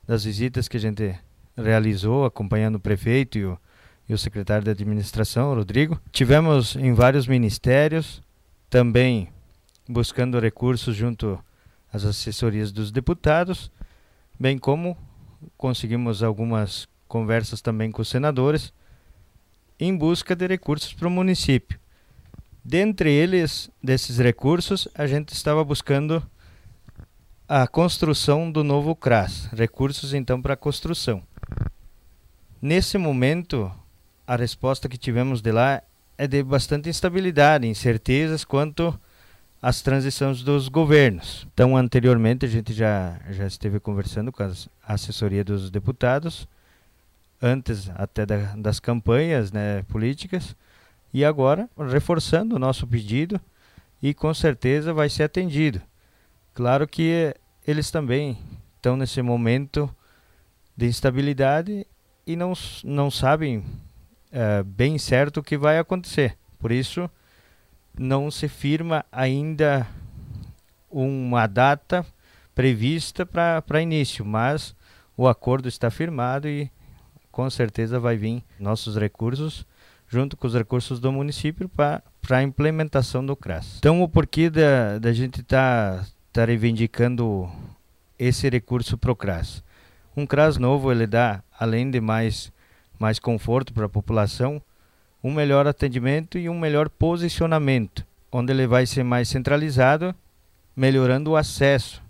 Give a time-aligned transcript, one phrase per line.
[0.08, 1.16] das visitas que a gente
[1.55, 3.58] realizou acompanhando o prefeito e o
[4.09, 6.02] e o secretário de administração, Rodrigo.
[6.11, 8.23] Tivemos em vários ministérios,
[8.67, 9.30] também
[9.88, 11.39] buscando recursos junto
[11.91, 13.71] às assessorias dos deputados,
[14.39, 14.97] bem como
[15.57, 18.73] conseguimos algumas conversas também com os senadores
[19.79, 21.79] em busca de recursos para o município.
[22.63, 26.21] Dentre eles, desses recursos, a gente estava buscando
[27.47, 31.23] a construção do novo CRAS, recursos então para a construção.
[32.61, 33.71] Nesse momento,
[34.27, 35.81] a resposta que tivemos de lá
[36.17, 38.99] é de bastante instabilidade, incertezas quanto
[39.61, 41.47] às transições dos governos.
[41.53, 44.53] Então, anteriormente, a gente já, já esteve conversando com a
[44.93, 46.47] assessoria dos deputados,
[47.41, 50.55] antes até da, das campanhas né, políticas,
[51.13, 53.39] e agora reforçando o nosso pedido
[54.02, 55.81] e com certeza vai ser atendido.
[56.53, 58.37] Claro que eles também
[58.75, 59.93] estão nesse momento
[60.75, 61.86] de instabilidade
[62.26, 62.53] e não,
[62.83, 63.65] não sabem
[64.31, 66.37] é, bem certo o que vai acontecer.
[66.59, 67.09] Por isso,
[67.99, 69.86] não se firma ainda
[70.89, 72.05] uma data
[72.55, 74.73] prevista para início, mas
[75.17, 76.71] o acordo está firmado e
[77.30, 79.67] com certeza vai vir nossos recursos
[80.08, 83.76] junto com os recursos do município para a implementação do CRAS.
[83.80, 87.52] Então, o porquê da, da gente estar tá, tá reivindicando
[88.17, 89.61] esse recurso para o CRAS?
[90.15, 92.52] Um CRAS novo, ele dá, além de mais
[92.98, 94.61] mais conforto para a população,
[95.23, 100.15] um melhor atendimento e um melhor posicionamento, onde ele vai ser mais centralizado,
[100.75, 102.02] melhorando o acesso.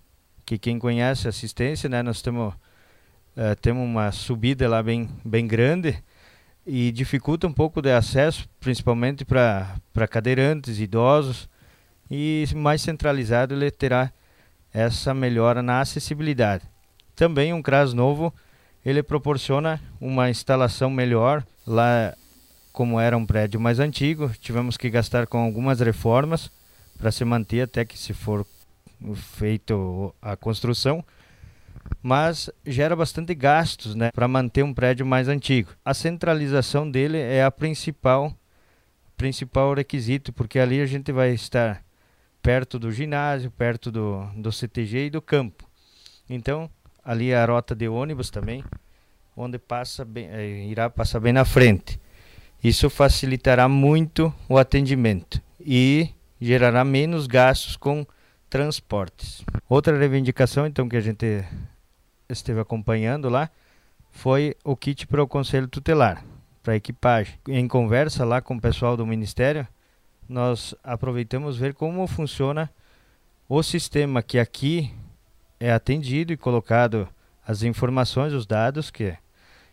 [0.46, 5.48] Que quem conhece a assistência, né, nós temos uh, temos uma subida lá bem bem
[5.48, 6.04] grande
[6.66, 11.50] e dificulta um pouco de acesso, principalmente para para cadeirantes, idosos,
[12.10, 14.12] e mais centralizado ele terá
[14.74, 16.64] essa melhora na acessibilidade.
[17.16, 18.34] Também um CRAS novo
[18.86, 21.44] ele proporciona uma instalação melhor.
[21.66, 22.16] Lá,
[22.72, 26.52] como era um prédio mais antigo, tivemos que gastar com algumas reformas
[26.98, 28.46] para se manter até que se for
[29.16, 31.04] feito a construção,
[32.02, 35.72] mas gera bastante gastos, né, para manter um prédio mais antigo.
[35.84, 38.34] A centralização dele é a principal
[39.18, 41.84] principal requisito, porque ali a gente vai estar
[42.42, 45.70] perto do ginásio, perto do, do CTG e do campo.
[46.30, 46.70] Então,
[47.04, 48.64] ali a rota de ônibus também,
[49.36, 52.00] onde passa bem, é, irá passar bem na frente.
[52.64, 56.10] Isso facilitará muito o atendimento e
[56.42, 58.06] gerará menos gastos com
[58.50, 59.46] transportes.
[59.68, 61.46] Outra reivindicação, então, que a gente
[62.28, 63.50] esteve acompanhando lá,
[64.12, 66.26] foi o kit para o Conselho Tutelar,
[66.62, 67.36] para equipagem.
[67.48, 69.66] Em conversa lá com o pessoal do Ministério,
[70.28, 72.70] nós aproveitamos ver como funciona
[73.48, 74.94] o sistema que aqui
[75.60, 77.08] é atendido e colocado
[77.48, 79.16] as informações, os dados que,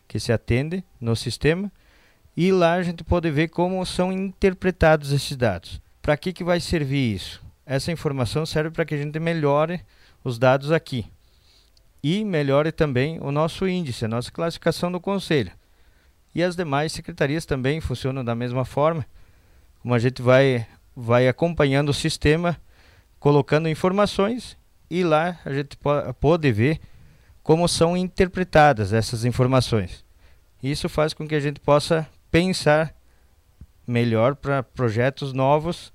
[0.07, 1.71] que se atende no sistema
[2.37, 5.81] e lá a gente pode ver como são interpretados esses dados.
[6.03, 7.43] Para que, que vai servir isso?
[7.65, 9.81] Essa informação serve para que a gente melhore
[10.23, 11.07] os dados aqui
[12.03, 15.51] e melhore também o nosso índice, a nossa classificação do conselho.
[16.35, 19.03] E as demais secretarias também funcionam da mesma forma,
[19.81, 22.55] como a gente vai, vai acompanhando o sistema,
[23.19, 24.55] colocando informações
[24.91, 25.75] e lá a gente
[26.19, 26.79] pode ver
[27.41, 30.05] como são interpretadas essas informações.
[30.61, 32.93] Isso faz com que a gente possa pensar
[33.85, 35.93] melhor para projetos novos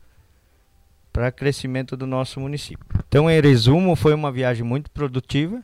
[1.13, 2.87] para crescimento do nosso município.
[3.07, 5.63] Então, em resumo, foi uma viagem muito produtiva,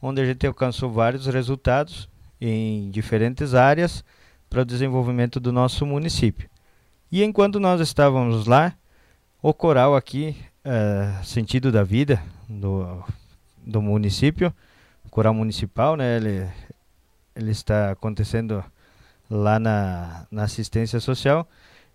[0.00, 2.08] onde a gente alcançou vários resultados
[2.40, 4.02] em diferentes áreas
[4.48, 6.48] para o desenvolvimento do nosso município.
[7.12, 8.74] E enquanto nós estávamos lá,
[9.42, 13.04] o coral aqui, uh, Sentido da Vida, do,
[13.58, 14.54] do município,
[15.10, 16.16] coral municipal, né?
[16.16, 16.48] Ele,
[17.34, 18.64] ele está acontecendo
[19.30, 21.48] lá na, na assistência social.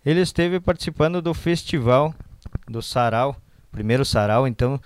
[0.04, 2.14] Ele esteve participando do festival
[2.68, 3.36] do Sarau,
[3.72, 4.80] primeiro Sarau, então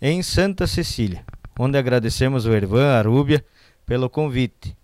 [0.00, 1.24] em Santa Cecília,
[1.58, 3.44] onde agradecemos o Ervan Arúbia
[3.86, 4.76] pelo convite.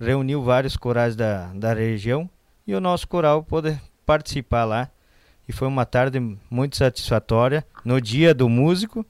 [0.00, 2.28] Reuniu vários corais da, da região
[2.66, 4.90] e o nosso coral pôde participar lá.
[5.46, 6.18] E foi uma tarde
[6.50, 7.64] muito satisfatória.
[7.84, 9.04] No dia do músico,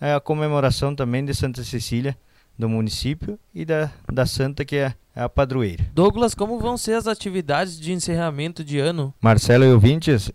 [0.00, 2.16] é a comemoração também de Santa Cecília,
[2.56, 5.84] do município, e da, da Santa, que é a padroeira.
[5.92, 9.12] Douglas, como vão ser as atividades de encerramento de ano?
[9.20, 10.30] Marcelo e ouvintes,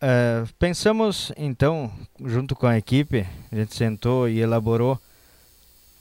[0.00, 1.90] é, pensamos então,
[2.24, 5.00] junto com a equipe, a gente sentou e elaborou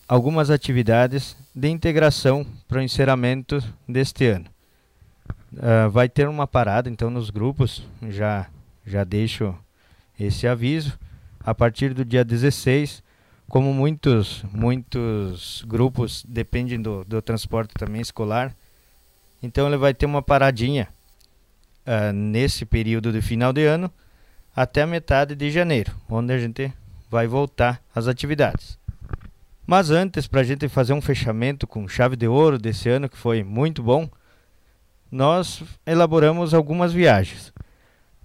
[0.07, 4.45] algumas atividades de integração para o encerramento deste ano.
[5.53, 8.47] Uh, vai ter uma parada então nos grupos, já,
[8.85, 9.55] já deixo
[10.19, 10.97] esse aviso.
[11.39, 13.01] A partir do dia 16,
[13.49, 18.55] como muitos, muitos grupos dependem do, do transporte também escolar,
[19.41, 20.89] então ele vai ter uma paradinha
[21.85, 23.91] uh, nesse período de final de ano
[24.55, 26.73] até a metade de janeiro, onde a gente
[27.09, 28.77] vai voltar às atividades.
[29.65, 33.17] Mas antes, para a gente fazer um fechamento com chave de ouro desse ano, que
[33.17, 34.09] foi muito bom,
[35.11, 37.53] nós elaboramos algumas viagens.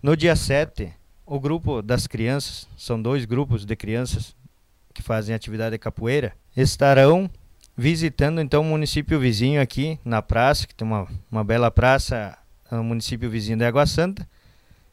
[0.02, 0.92] No dia 7,
[1.26, 4.34] o grupo das crianças, são dois grupos de crianças
[4.92, 7.30] que fazem atividade de capoeira, estarão
[7.76, 12.36] visitando então o município vizinho aqui na praça, que tem uma, uma bela praça
[12.70, 14.28] no município vizinho de Água Santa,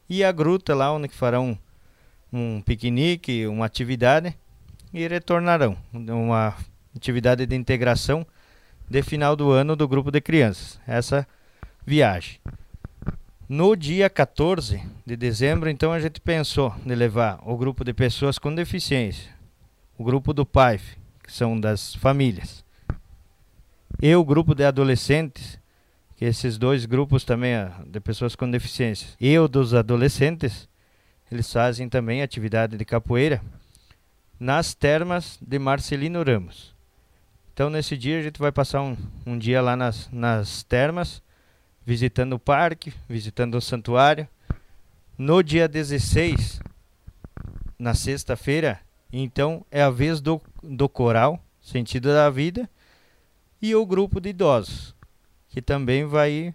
[0.08, 1.58] e a gruta lá onde farão
[2.32, 4.36] um piquenique, uma atividade
[4.92, 5.76] e retornarão.
[5.92, 6.56] Uma
[6.94, 8.26] atividade de integração
[8.88, 10.80] de final do ano do grupo de crianças.
[10.86, 11.26] Essa
[11.86, 12.40] viagem.
[13.48, 18.38] No dia 14 de dezembro, então, a gente pensou de levar o grupo de pessoas
[18.38, 19.28] com deficiência,
[20.00, 22.64] o grupo do PAIF, que são das famílias,
[24.00, 25.60] e o grupo de adolescentes,
[26.16, 27.52] que esses dois grupos também
[27.86, 30.66] de pessoas com deficiência, e o dos adolescentes,
[31.30, 33.42] eles fazem também atividade de capoeira
[34.38, 36.74] nas termas de Marcelino Ramos.
[37.52, 41.22] Então, nesse dia, a gente vai passar um, um dia lá nas, nas termas,
[41.84, 44.26] visitando o parque, visitando o santuário.
[45.18, 46.58] No dia 16,
[47.78, 48.80] na sexta-feira,
[49.12, 52.68] então é a vez do, do coral, Sentido da Vida,
[53.60, 54.94] e o grupo de idosos,
[55.48, 56.54] que também vai ir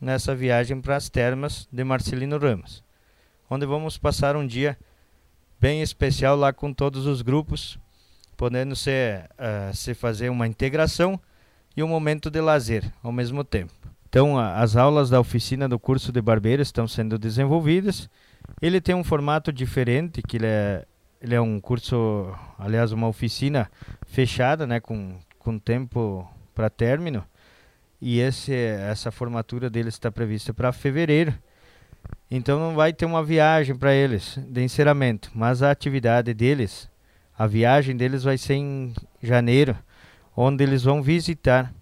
[0.00, 2.82] nessa viagem para as termas de Marcelino Ramos,
[3.50, 4.78] onde vamos passar um dia
[5.60, 7.78] bem especial lá com todos os grupos,
[8.36, 11.18] podendo ser, uh, se fazer uma integração
[11.76, 13.72] e um momento de lazer ao mesmo tempo.
[14.08, 18.08] Então, as aulas da oficina do curso de barbeiro estão sendo desenvolvidas.
[18.62, 20.86] Ele tem um formato diferente, que ele é,
[21.26, 23.68] ele é um curso, aliás, uma oficina
[24.06, 26.24] fechada, né, com, com tempo
[26.54, 27.24] para término.
[28.00, 31.34] E esse, essa formatura dele está prevista para fevereiro.
[32.30, 36.88] Então não vai ter uma viagem para eles de encerramento, mas a atividade deles,
[37.36, 39.76] a viagem deles vai ser em janeiro,
[40.36, 41.74] onde eles vão visitar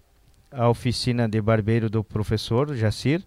[0.51, 3.21] a oficina de barbeiro do professor Jacir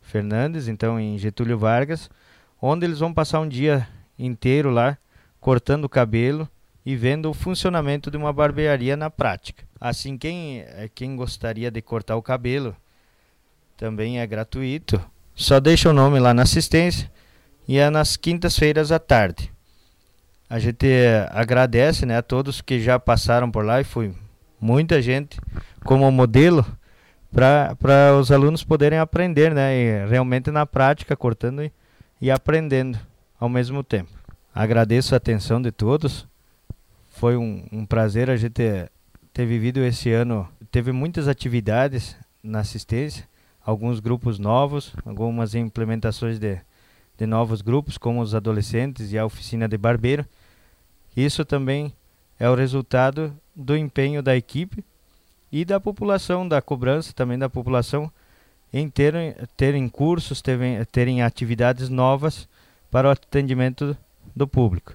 [0.00, 2.08] Fernandes, então em Getúlio Vargas,
[2.62, 3.86] onde eles vão passar um dia
[4.18, 4.96] inteiro lá
[5.40, 6.48] cortando o cabelo
[6.84, 9.64] e vendo o funcionamento de uma barbearia na prática.
[9.80, 12.74] Assim, quem, eh, quem gostaria de cortar o cabelo
[13.76, 15.00] também é gratuito
[15.38, 17.08] só deixa o nome lá na assistência
[17.68, 19.52] e é nas quintas-feiras à tarde.
[20.50, 20.84] A gente
[21.30, 24.12] agradece né, a todos que já passaram por lá e foi
[24.60, 25.38] muita gente
[25.84, 26.66] como modelo
[27.30, 31.70] para os alunos poderem aprender, né, e realmente na prática, cortando e,
[32.20, 32.98] e aprendendo
[33.38, 34.17] ao mesmo tempo.
[34.58, 36.26] Agradeço a atenção de todos.
[37.10, 38.90] Foi um, um prazer a gente ter,
[39.32, 40.48] ter vivido esse ano.
[40.72, 43.24] Teve muitas atividades na assistência
[43.64, 46.58] alguns grupos novos, algumas implementações de,
[47.16, 50.26] de novos grupos, como os adolescentes e a oficina de barbeiro.
[51.16, 51.92] Isso também
[52.36, 54.84] é o resultado do empenho da equipe
[55.52, 58.10] e da população, da cobrança também da população
[58.72, 62.48] em terem, terem cursos, terem, terem atividades novas
[62.90, 63.96] para o atendimento
[64.38, 64.94] do público.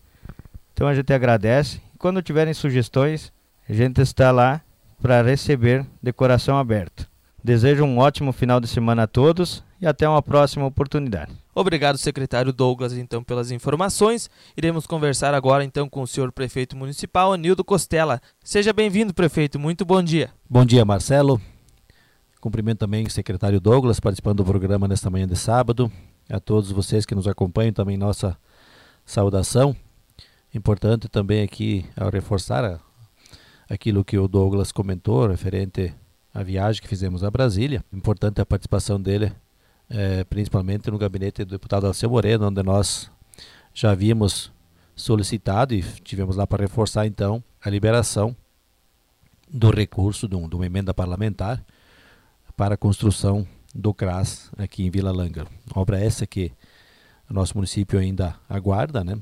[0.74, 1.80] Então a gente agradece.
[2.00, 3.32] Quando tiverem sugestões,
[3.70, 4.62] a gente está lá
[5.02, 7.08] para receber de coração aberto.
[7.44, 11.34] Desejo um ótimo final de semana a todos e até uma próxima oportunidade.
[11.54, 14.30] Obrigado, secretário Douglas, então, pelas informações.
[14.56, 18.22] Iremos conversar agora, então, com o senhor prefeito municipal, Anildo Costela.
[18.42, 19.60] Seja bem-vindo, prefeito.
[19.60, 20.32] Muito bom dia.
[20.50, 21.40] Bom dia, Marcelo.
[22.40, 25.92] Cumprimento também o secretário Douglas, participando do programa nesta manhã de sábado.
[26.30, 28.38] A todos vocês que nos acompanham, também nossa
[29.06, 29.76] saudação.
[30.54, 32.80] Importante também aqui, ao reforçar
[33.70, 35.94] aquilo que o Douglas comentou, referente
[36.34, 37.84] a viagem que fizemos a Brasília.
[37.92, 39.32] Importante a participação dele,
[39.90, 43.12] é, principalmente no gabinete do deputado Alceu Moreno, onde nós
[43.74, 44.52] já havíamos
[44.96, 48.36] solicitado e tivemos lá para reforçar então a liberação
[49.50, 51.64] do recurso de, um, de uma emenda parlamentar
[52.56, 55.50] para a construção do CRAS aqui em Vila Lângaro.
[55.76, 56.52] Obra essa que
[57.30, 59.18] nosso município ainda aguarda, né?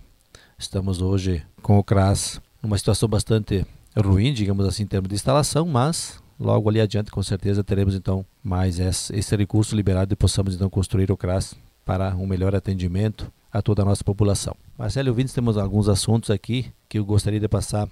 [0.58, 3.66] Estamos hoje com o CRAS numa situação bastante
[3.98, 8.26] ruim, digamos assim, em termos de instalação, mas logo ali adiante com certeza teremos então
[8.44, 11.56] mais esse, esse recurso liberado e possamos então construir o CRAS
[11.86, 14.56] para um melhor atendimento a toda a nossa população.
[14.78, 17.88] Marcelo ouvintes, temos alguns assuntos aqui que eu gostaria de passar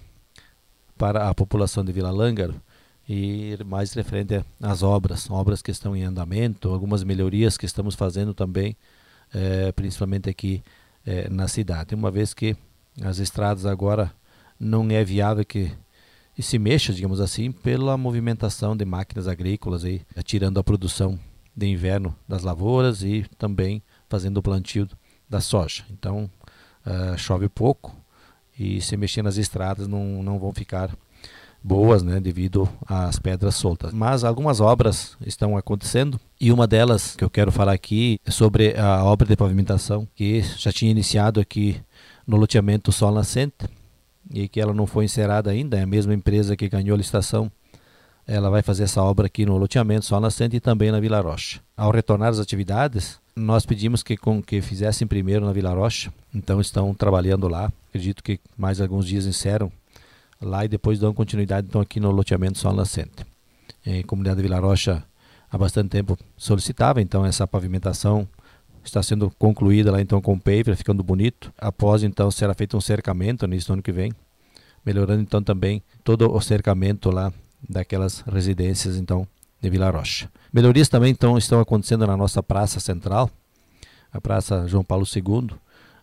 [0.97, 2.55] para a população de Vila Lângaro
[3.07, 8.33] e mais referente às obras, obras que estão em andamento, algumas melhorias que estamos fazendo
[8.33, 8.75] também,
[9.33, 10.63] eh, principalmente aqui
[11.05, 11.95] eh, na cidade.
[11.95, 12.55] Uma vez que
[13.01, 14.11] as estradas agora
[14.59, 15.71] não é viável que
[16.39, 21.19] se mexa, digamos assim, pela movimentação de máquinas agrícolas aí, tirando a produção
[21.55, 24.87] de inverno das lavouras e também fazendo o plantio
[25.29, 25.83] da soja.
[25.91, 26.29] Então,
[26.85, 27.95] uh, chove pouco
[28.57, 30.95] e se mexer nas estradas não, não vão ficar
[31.63, 33.93] boas, né, devido às pedras soltas.
[33.93, 38.77] Mas algumas obras estão acontecendo e uma delas que eu quero falar aqui é sobre
[38.77, 41.81] a obra de pavimentação que já tinha iniciado aqui
[42.25, 43.67] no loteamento Sol Nascente
[44.33, 45.77] e que ela não foi encerrada ainda.
[45.77, 47.51] É a mesma empresa que ganhou a licitação
[48.29, 51.59] ela vai fazer essa obra aqui no loteamento Sol Nascente e também na Vila Rocha.
[51.75, 56.61] Ao retornar às atividades, nós pedimos que, com, que fizessem primeiro na Vila Rocha, então
[56.61, 57.71] estão trabalhando lá.
[57.89, 59.71] Acredito que mais alguns dias encerram
[60.41, 63.25] lá e depois dão continuidade então aqui no loteamento Sol Nascente.
[63.85, 65.03] A comunidade da Vila Rocha
[65.49, 68.27] há bastante tempo solicitava então essa pavimentação
[68.83, 71.53] está sendo concluída lá então com o paver, ficando bonito.
[71.57, 74.11] Após então será feito um cercamento nesse ano que vem,
[74.85, 77.31] melhorando então também todo o cercamento lá
[77.67, 79.27] daquelas residências então
[79.61, 80.29] de Vila Rocha.
[80.53, 83.29] Melhorias também então estão acontecendo na nossa praça central,
[84.11, 85.49] a Praça João Paulo II,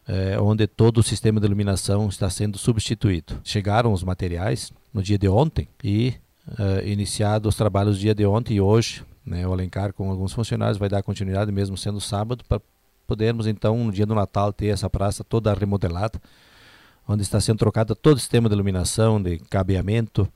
[0.09, 3.41] é, onde todo o sistema de iluminação está sendo substituído.
[3.43, 6.15] Chegaram os materiais no dia de ontem e
[6.59, 10.89] é, os trabalhos dia de ontem e hoje, né, o Alencar com alguns funcionários vai
[10.89, 12.61] dar continuidade mesmo sendo sábado para
[13.07, 16.21] podermos então no dia do Natal ter essa praça toda remodelada,
[17.09, 20.29] onde está sendo trocado todo o sistema de iluminação, de cabeamento,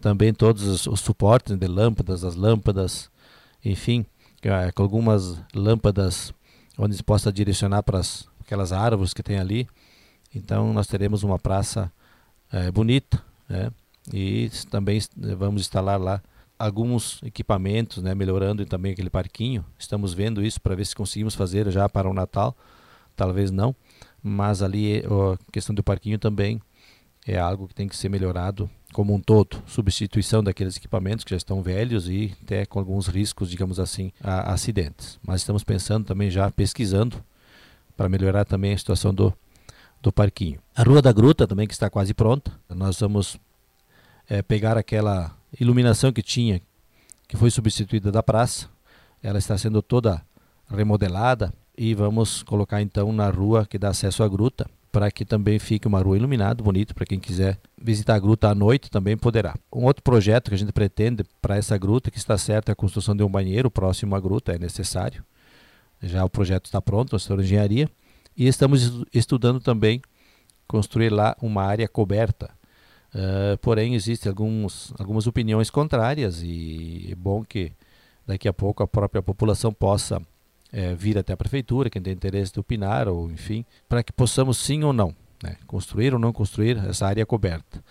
[0.00, 3.10] também todos os, os suportes de lâmpadas, as lâmpadas,
[3.64, 4.06] enfim,
[4.42, 6.32] é, com algumas lâmpadas
[6.78, 9.68] onde se possa direcionar para as, aquelas árvores que tem ali.
[10.34, 11.92] Então nós teremos uma praça
[12.50, 13.70] é, bonita, né?
[14.12, 14.98] E também
[15.36, 16.22] vamos instalar lá
[16.58, 19.62] alguns equipamentos, né, melhorando também aquele parquinho.
[19.78, 22.56] Estamos vendo isso para ver se conseguimos fazer já para o Natal.
[23.14, 23.76] Talvez não,
[24.22, 26.58] mas ali a questão do parquinho também
[27.26, 31.36] é algo que tem que ser melhorado como um todo, substituição daqueles equipamentos que já
[31.36, 35.18] estão velhos e até com alguns riscos, digamos assim, a acidentes.
[35.22, 37.22] Mas estamos pensando também já pesquisando
[37.98, 39.34] para melhorar também a situação do,
[40.00, 40.60] do parquinho.
[40.72, 42.52] A Rua da Gruta também que está quase pronta.
[42.70, 43.36] Nós vamos
[44.30, 46.62] é, pegar aquela iluminação que tinha,
[47.26, 48.68] que foi substituída da praça.
[49.20, 50.22] Ela está sendo toda
[50.70, 55.58] remodelada e vamos colocar então na rua que dá acesso à gruta para que também
[55.58, 59.56] fique uma rua iluminada, bonito, para quem quiser visitar a gruta à noite também poderá.
[59.72, 62.76] Um outro projeto que a gente pretende para essa gruta, que está certo, é a
[62.76, 65.22] construção de um banheiro próximo à gruta, é necessário.
[66.02, 67.88] Já o projeto está pronto, a de engenharia,
[68.36, 70.00] e estamos estudando também
[70.66, 72.50] construir lá uma área coberta.
[73.14, 77.72] Uh, porém, existem alguns, algumas opiniões contrárias e é bom que
[78.26, 80.20] daqui a pouco a própria população possa
[80.70, 84.58] é, vir até a prefeitura, quem tem interesse de opinar, ou enfim, para que possamos
[84.58, 87.82] sim ou não né, construir ou não construir essa área coberta.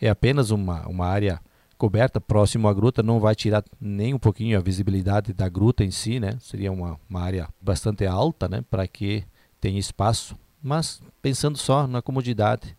[0.00, 1.40] É apenas uma, uma área
[1.76, 5.90] coberta próximo à gruta, não vai tirar nem um pouquinho a visibilidade da gruta em
[5.90, 6.36] si, né?
[6.40, 8.64] Seria uma, uma área bastante alta, né?
[8.70, 9.24] Para que
[9.60, 12.76] tenha espaço, mas pensando só na comodidade,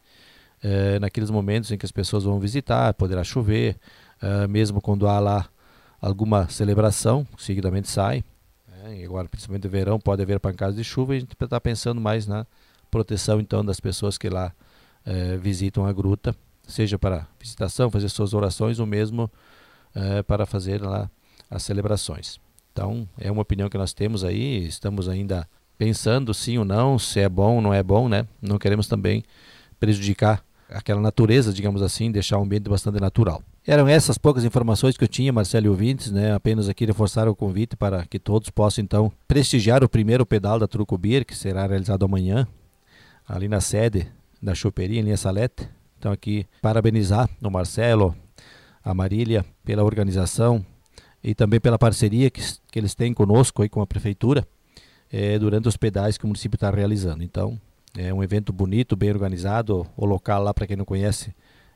[0.64, 3.78] é, naqueles momentos em que as pessoas vão visitar, poderá chover,
[4.22, 5.48] é, mesmo quando há lá
[6.02, 8.24] alguma celebração, seguidamente sai,
[8.88, 9.04] né?
[9.04, 12.26] Agora, principalmente no verão, pode haver pancadas de chuva e a gente está pensando mais
[12.26, 12.46] na
[12.90, 14.54] proteção então das pessoas que lá
[15.06, 16.36] eh, visitam a gruta,
[16.68, 19.32] seja para visitação, fazer suas orações ou mesmo
[19.96, 21.10] eh, para fazer lá
[21.50, 22.40] as celebrações.
[22.72, 25.48] Então, é uma opinião que nós temos aí, estamos ainda
[25.78, 28.28] pensando sim ou não, se é bom ou não é bom, né?
[28.42, 29.24] Não queremos também
[29.80, 33.42] prejudicar aquela natureza, digamos assim, deixar o ambiente bastante natural.
[33.66, 36.34] Eram essas poucas informações que eu tinha, Marcelo e ouvintes, né?
[36.34, 40.68] Apenas aqui reforçar o convite para que todos possam então prestigiar o primeiro pedal da
[40.68, 42.48] Truco Beer, que será realizado amanhã,
[43.28, 44.08] ali na sede
[44.42, 45.68] da choperia em Linha Salete.
[45.98, 48.16] Então aqui parabenizar o Marcelo,
[48.84, 50.66] a Marília pela organização
[51.24, 54.48] e também pela parceria que, que eles têm conosco e com a prefeitura
[55.12, 57.24] eh, durante os pedais que o município está realizando.
[57.24, 57.60] Então,
[57.98, 59.88] É um evento bonito, bem organizado.
[59.98, 61.34] O local lá, para quem não conhece,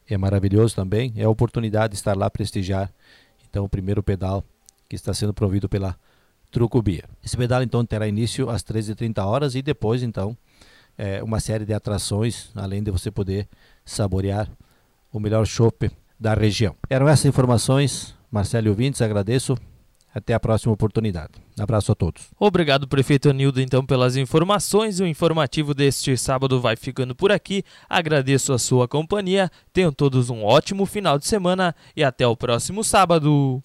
[0.07, 1.11] é maravilhoso também.
[1.15, 2.91] É a oportunidade de estar lá prestigiar.
[3.49, 4.43] Então, o primeiro pedal
[4.87, 5.97] que está sendo provido pela
[6.51, 7.05] Trucubia.
[7.23, 10.37] Esse pedal então terá início às 13h30 horas e depois então
[10.97, 13.47] é, uma série de atrações, além de você poder
[13.91, 14.49] saborear
[15.11, 16.75] o melhor chopp da região.
[16.89, 19.57] Eram essas informações, Marcelo ouvintes, agradeço.
[20.13, 21.31] Até a próxima oportunidade.
[21.57, 22.23] Abraço a todos.
[22.37, 24.99] Obrigado, prefeito Anildo, então, pelas informações.
[24.99, 27.63] O informativo deste sábado vai ficando por aqui.
[27.89, 29.49] Agradeço a sua companhia.
[29.71, 33.63] Tenham todos um ótimo final de semana e até o próximo sábado.